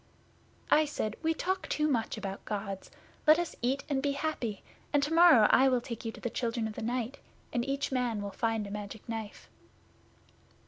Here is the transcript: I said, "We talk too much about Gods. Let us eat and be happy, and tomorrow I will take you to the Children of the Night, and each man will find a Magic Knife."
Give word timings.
I 0.71 0.85
said, 0.85 1.15
"We 1.21 1.35
talk 1.35 1.69
too 1.69 1.87
much 1.87 2.17
about 2.17 2.43
Gods. 2.43 2.89
Let 3.27 3.37
us 3.37 3.55
eat 3.61 3.83
and 3.87 4.01
be 4.01 4.13
happy, 4.13 4.63
and 4.91 5.03
tomorrow 5.03 5.47
I 5.51 5.69
will 5.69 5.79
take 5.79 6.03
you 6.05 6.11
to 6.13 6.19
the 6.21 6.27
Children 6.31 6.67
of 6.67 6.73
the 6.73 6.81
Night, 6.81 7.19
and 7.53 7.63
each 7.63 7.91
man 7.91 8.19
will 8.19 8.31
find 8.31 8.65
a 8.65 8.71
Magic 8.71 9.07
Knife." 9.07 9.47